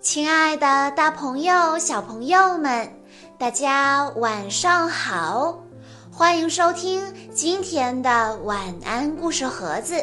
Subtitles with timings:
[0.00, 2.88] 亲爱的，大朋友、小朋友们，
[3.36, 5.58] 大家晚上好！
[6.12, 9.96] 欢迎收听今天的晚安故事盒子，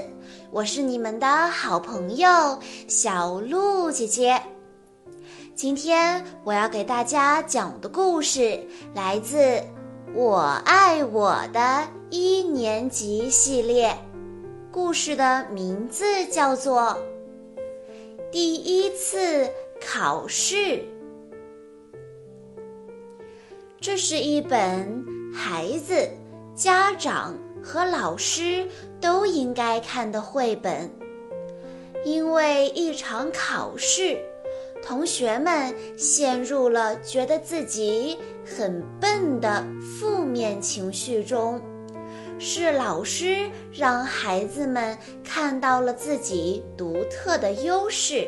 [0.52, 2.60] 我是你们的好朋友
[2.90, 4.42] 小鹿姐姐。
[5.56, 9.38] 今天我要给大家讲的故事来自
[10.14, 13.98] 《我爱我的一年级》系列，
[14.74, 16.82] 故事的名字叫做
[18.30, 19.46] 《第一次》。
[19.88, 20.84] 考试，
[23.80, 25.96] 这是一本孩子、
[26.56, 28.68] 家长和老师
[29.00, 30.90] 都应该看的绘本。
[32.04, 34.18] 因为一场考试，
[34.84, 41.62] 同学们陷入了觉得自己很笨的负面情绪中。
[42.40, 48.28] 是老师让孩子们看到了自己独特的优势。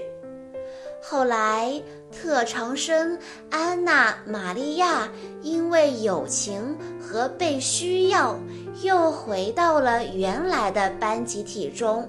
[1.02, 1.82] 后来，
[2.12, 3.18] 特长生
[3.50, 5.08] 安娜·玛利亚
[5.42, 8.38] 因为友情和被需要，
[8.82, 12.08] 又回到了原来的班集体中。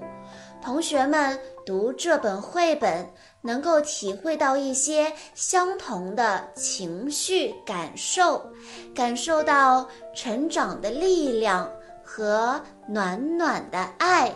[0.61, 3.09] 同学们读这本绘本，
[3.41, 8.45] 能够体会到一些相同的情绪感受，
[8.93, 11.71] 感受到成长的力量
[12.03, 14.35] 和暖暖的爱。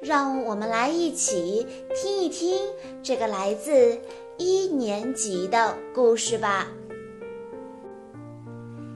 [0.00, 2.56] 让我们来一起听一听
[3.02, 3.98] 这个来自
[4.36, 6.68] 一年级的故事吧。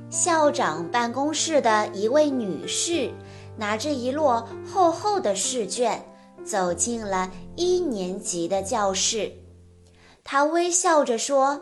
[0.08, 3.10] 校长办公室的一位女士
[3.56, 6.04] 拿着一摞厚厚的试卷
[6.44, 9.32] 走进了一年级的教室，
[10.22, 11.60] 她微笑着说：“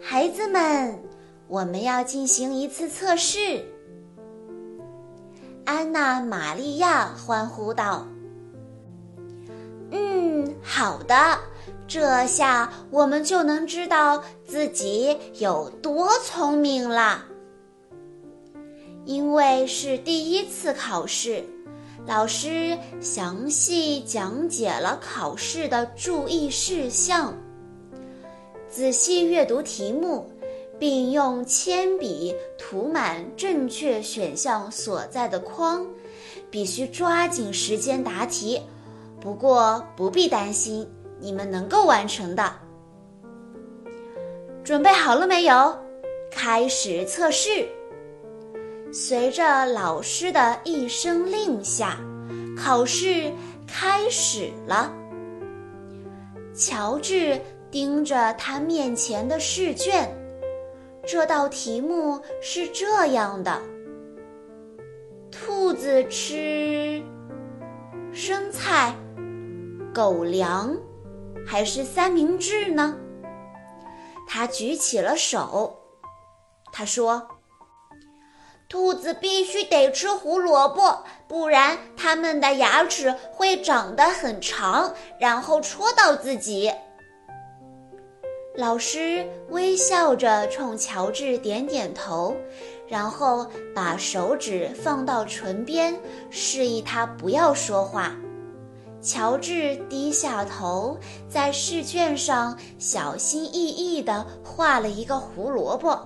[0.00, 1.02] 孩子们，
[1.48, 3.64] 我们要进行一次测试。”
[5.70, 8.04] 安娜·玛利亚欢呼道
[9.92, 11.14] ：“嗯，好的，
[11.86, 17.24] 这下我们就能知道自己有多聪明了。
[19.04, 21.44] 因为是第一次考试，
[22.04, 27.32] 老师详细讲解了考试的注意事项，
[28.68, 30.32] 仔细阅读题目。”
[30.80, 35.86] 并用铅笔涂满正确选项所在的框，
[36.50, 38.62] 必须抓紧时间答题。
[39.20, 40.88] 不过不必担心，
[41.20, 42.52] 你们能够完成的。
[44.64, 45.78] 准备好了没有？
[46.32, 47.68] 开始测试。
[48.92, 51.98] 随着老师的一声令下，
[52.56, 53.30] 考试
[53.66, 54.90] 开始了。
[56.54, 57.40] 乔治
[57.70, 60.16] 盯着他面前的试卷。
[61.06, 63.60] 这道题目是这样的：
[65.30, 67.02] 兔子吃
[68.12, 68.94] 生菜、
[69.92, 70.76] 狗粮，
[71.46, 72.96] 还是三明治呢？
[74.28, 75.76] 他举起了手。
[76.72, 77.26] 他说
[78.68, 86.72] ：“兔子必须得吃胡萝卜，不然它们的牙齿会长得很长，然后戳到自己。”
[88.56, 92.36] 老师微笑着冲乔治点点头，
[92.88, 95.98] 然后把手指放到唇边，
[96.30, 98.14] 示意他不要说话。
[99.00, 105.98] 乔治低下头，在试卷上小心翼翼地画了一个胡萝卜，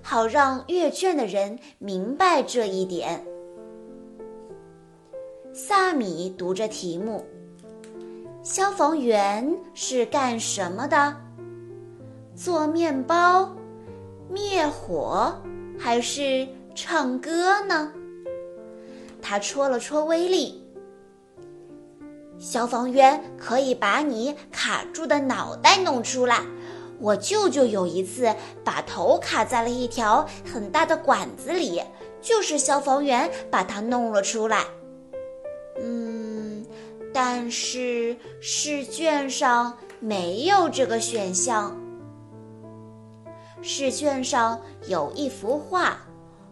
[0.00, 3.24] 好让阅卷的人明白这一点。
[5.52, 7.24] 萨米读着题目
[8.44, 11.16] ：“消防员是干什么的？”
[12.36, 13.50] 做面包、
[14.28, 15.34] 灭火，
[15.78, 17.90] 还是唱歌呢？
[19.22, 20.62] 他戳了戳威力。
[22.38, 26.42] 消防员可以把你卡住的脑袋弄出来。
[26.98, 31.82] 我舅舅有一次把头卡在了一条很大的管子里，
[32.20, 34.64] 就是消防员把它弄了出来。
[35.80, 36.66] 嗯，
[37.14, 41.74] 但是试卷上没有这个选项。
[43.68, 45.98] 试卷上有一幅画，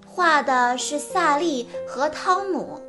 [0.05, 2.81] 画的是萨利和汤姆。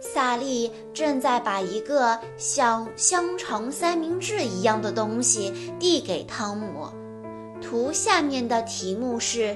[0.00, 6.88] 萨利正在把一个像香肠三明治一样的东西递给汤姆。
[7.60, 9.54] 图下面的题目是：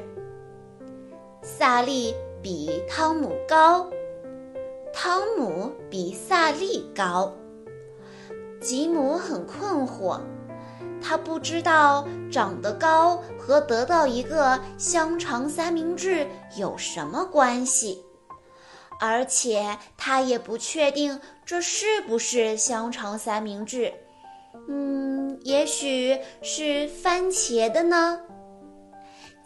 [1.42, 3.88] 萨利比汤姆高，
[4.92, 7.32] 汤姆比萨利高。
[8.60, 10.20] 吉姆很困惑。
[11.08, 16.28] 他不知道长得高和得到一个香肠三明治
[16.58, 18.04] 有什么关系，
[19.00, 23.90] 而且他也不确定这是不是香肠三明治。
[24.68, 28.20] 嗯，也许是番茄的呢。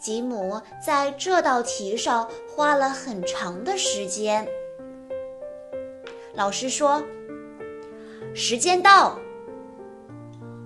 [0.01, 4.45] 吉姆在这道题上花了很长的时间。
[6.33, 7.01] 老师说
[8.35, 9.17] ：“时间到。”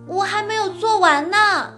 [0.07, 1.73] 我还没有做完呢。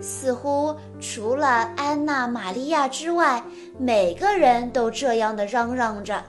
[0.00, 1.46] 似乎除了
[1.76, 3.42] 安娜·玛利亚之外，
[3.78, 6.22] 每个人都这样的嚷嚷着，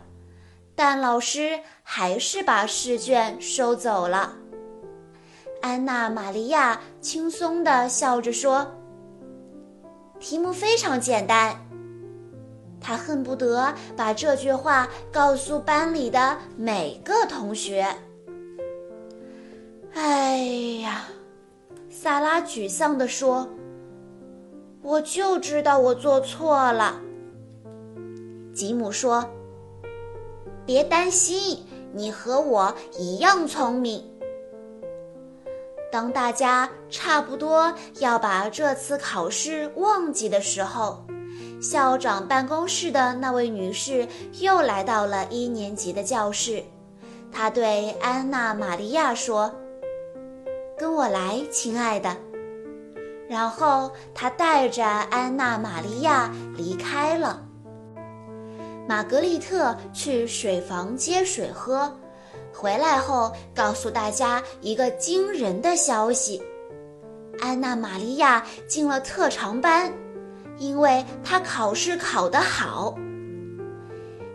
[0.75, 4.33] 但老师还是把试卷收走了。
[5.61, 8.65] 安娜·玛利亚轻松地笑着说
[10.19, 11.55] ：“题目非常简单。”
[12.81, 17.93] 她恨不得把这句话告诉班里的每个同学。
[19.93, 20.37] 哎
[20.81, 21.05] 呀，
[21.89, 23.49] 萨拉沮丧地说
[24.81, 27.01] ：“我就知道我做错了。”
[28.53, 29.25] 吉姆说
[30.65, 34.03] ：“别担心，你和我一样聪明。”
[35.91, 41.03] 当大家差不多要把这次考试忘记的时候，
[41.59, 44.07] 校长办公室的那位女士
[44.39, 46.63] 又来到了一年级的教室。
[47.31, 49.51] 她对安娜·玛利亚说。
[50.79, 52.15] 跟我来，亲爱的。
[53.27, 57.45] 然后他带着安娜·玛利亚离开了。
[58.87, 61.93] 玛格丽特去水房接水喝，
[62.53, 66.41] 回来后告诉大家一个惊人的消息：
[67.41, 69.91] 安娜·玛利亚进了特长班，
[70.57, 72.95] 因为她考试考得好。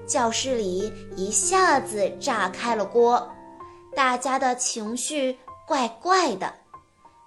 [0.07, 3.27] 教室里一下子炸开了锅，
[3.97, 5.39] 大家的情绪。
[5.67, 6.53] 怪怪的，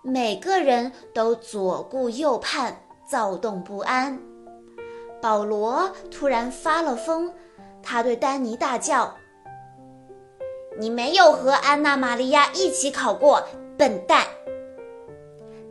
[0.03, 2.77] 每个人都左顾右盼，
[3.09, 4.19] 躁动不安。
[5.19, 7.33] 保罗突然发了疯，
[7.81, 9.15] 他对丹尼大叫
[10.77, 13.43] ：“你没有和安娜·玛利亚一起考过，
[13.75, 14.27] 笨蛋！”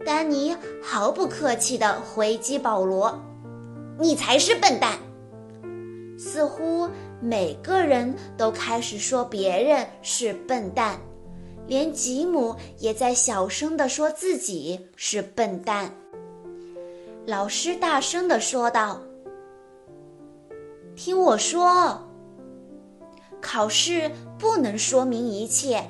[0.05, 3.17] 丹尼毫不客气地回击保罗
[4.01, 4.99] ：“你才是笨蛋！”
[6.19, 6.89] 似乎
[7.21, 10.99] 每个人都开始说别人是笨蛋。
[11.67, 15.93] 连吉姆也在小声地说自己是笨蛋。
[17.27, 19.01] 老师大声地说道
[20.95, 22.01] ：“听我说，
[23.41, 24.09] 考试
[24.39, 25.83] 不能说明一切，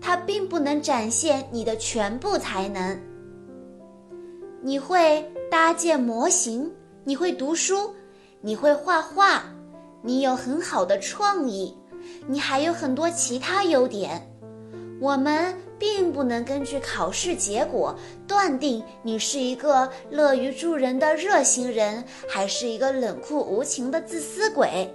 [0.00, 3.00] 它并不能展现你的全部才能。
[4.62, 6.72] 你会搭建模型，
[7.02, 7.92] 你会读书，
[8.40, 9.42] 你会画画，
[10.02, 11.76] 你有很好的创意，
[12.28, 14.32] 你还有很多其他优点。”
[14.98, 17.94] 我们并不能根据考试结果
[18.26, 24.90] 断定你是一个乐于助人的热心人，还是一个冷酷无情的自私鬼。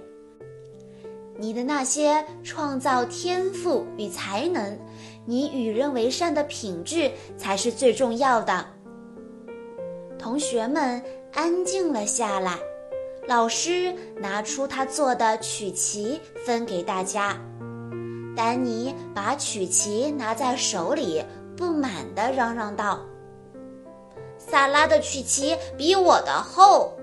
[1.38, 4.78] 你的那些创造天赋与才能，
[5.24, 8.66] 你与人为善的品质才是最重要的。
[10.18, 11.02] 同学们
[11.32, 12.58] 安静了下来，
[13.26, 17.40] 老师拿出他做的曲奇，分给大家。
[18.34, 21.22] 丹尼把曲奇拿在手里，
[21.56, 23.00] 不满地嚷嚷道
[24.38, 26.96] ：“萨拉的曲奇比我的厚。”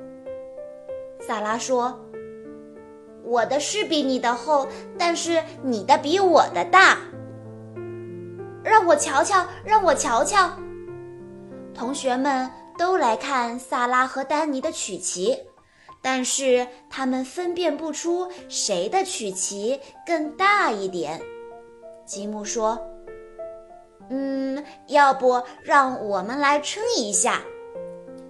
[1.25, 1.99] 萨拉说
[3.23, 4.67] ：“我的是比你的厚，
[4.97, 6.97] 但是你的比我的大。”
[8.63, 10.49] 让我瞧瞧，让我瞧瞧。
[11.73, 15.37] 同学们都来看萨拉和丹尼的曲奇。
[16.01, 21.21] 但是他们分辨不出谁的曲奇更大一点。
[22.05, 22.79] 吉姆说
[24.09, 27.41] ：“嗯，要不让我们来称一下。”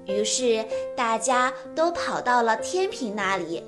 [0.07, 0.65] 于是
[0.97, 3.63] 大家都跑到了天平那里。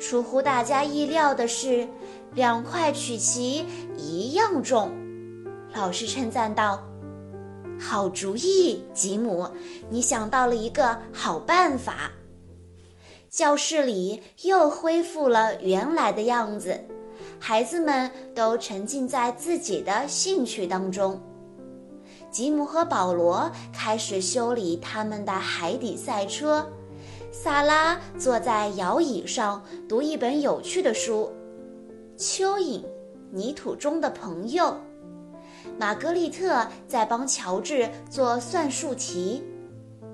[0.00, 1.88] 出乎大家意料的是，
[2.34, 3.64] 两块曲奇
[3.96, 4.90] 一样重。
[5.74, 6.82] 老师称赞道
[7.80, 9.48] ：“好主意，吉姆，
[9.88, 12.10] 你想到了一个好办法。”
[13.30, 16.80] 教室里又恢复了原来的样子，
[17.38, 21.20] 孩子们都沉浸在自己的兴趣当中。
[22.30, 26.66] 吉姆和保罗开始修理他们的海底赛车，
[27.32, 31.30] 萨拉坐在摇椅上读一本有趣的书，
[32.20, 32.82] 《蚯蚓：
[33.30, 34.64] 泥土中的朋友》。
[35.78, 39.42] 玛格丽特在帮乔治做算术题。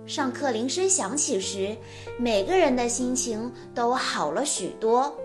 [0.04, 1.76] 上课铃声响起时，
[2.18, 5.16] 每个人的心情都好了许多。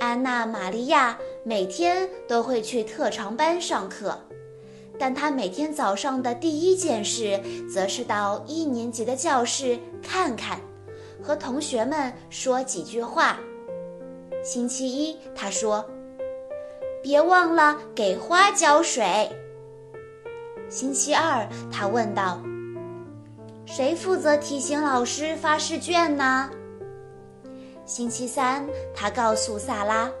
[0.00, 4.18] 安娜·玛利亚每天都会去特长班上课，
[4.98, 7.40] 但她每天早上的第一件事，
[7.72, 10.58] 则是到一年级的教室看看，
[11.22, 13.38] 和同学们说几句话。
[14.42, 15.88] 星期一，她说
[17.02, 19.30] ：“别忘了给花浇水。”
[20.68, 22.40] 星期二，她问道
[23.74, 26.50] ：“谁负责提醒老师发试卷呢？”
[27.86, 30.12] 星期三，他告诉萨拉：“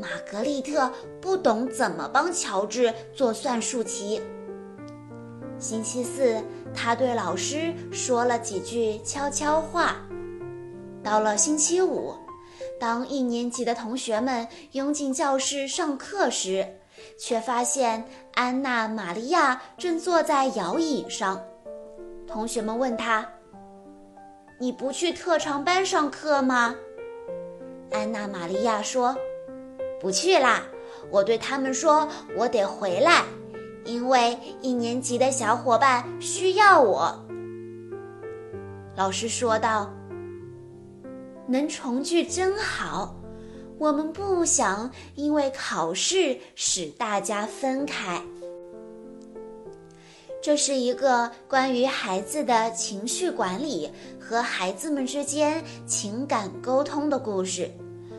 [0.00, 4.18] 玛格丽特不懂怎么帮乔治做算术题。”
[5.60, 6.42] 星期四，
[6.74, 9.96] 他对老师说了几句悄悄话。
[11.04, 12.14] 到了星期五，
[12.80, 16.78] 当一年级的同学们拥进教室上课时，
[17.18, 21.38] 却发现安娜·玛利亚正坐在摇椅上。
[22.32, 23.28] 同学们问他
[24.58, 26.74] ：“你不去特长班上课吗？”
[27.92, 29.14] 安娜·玛利亚说
[30.00, 30.62] ：“不去啦，
[31.10, 32.08] 我对他们说，
[32.38, 33.22] 我得回来。”
[33.84, 37.12] 因为一年级的小伙伴需要我，
[38.96, 39.92] 老师说道
[41.46, 43.14] ：“能重聚真好，
[43.78, 48.22] 我们不想因为考试使大家分开。”
[50.42, 57.70] 这是一个关于孩子的情绪管理和孩子们之间情感沟通的故事，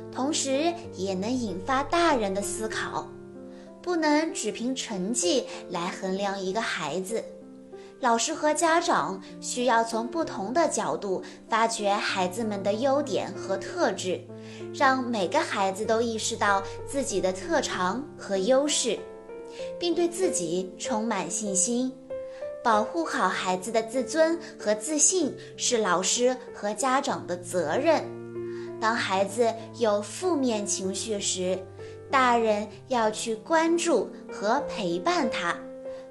[0.10, 3.06] 同时也能引发大人的思考。
[3.82, 7.22] 不能只凭成绩来衡量一个孩子，
[8.00, 14.26] 老师和家长需要从不同的角度发掘孩子们的优点和特质，
[14.74, 18.98] 让每个孩子都意识到自己的特长和优势，
[19.78, 21.92] 并对自己充满信心。
[22.64, 28.02] 保护好孩子的自尊和自信是老师和家长的责任。
[28.80, 31.60] 当孩子有负面情绪时，
[32.10, 35.58] 大人要去关注和陪伴他，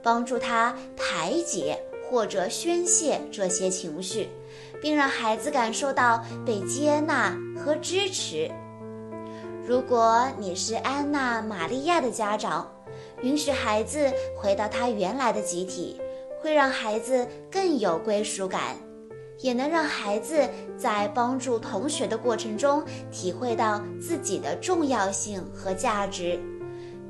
[0.02, 1.78] 帮助他排解
[2.11, 4.28] 或者宣泄这些情绪，
[4.82, 8.50] 并让孩子感受到被接纳和支持。
[9.66, 12.71] 如果你是安娜·玛利亚的家长，
[13.23, 16.01] 允许孩子回到他原来的集体，
[16.43, 18.77] 会让孩子更有归属感。
[19.39, 26.39] 也能让孩子在帮助同学的过程中体会到自己的重要性和价值，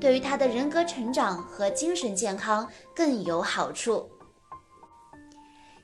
[0.00, 4.08] 对于他的人格成长和精神健康更有好处。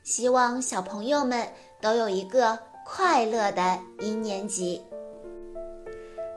[0.02, 1.46] 希望小朋友们
[1.82, 4.80] 都有一个快乐的一年级。